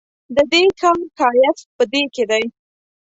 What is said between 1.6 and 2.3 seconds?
په دې کې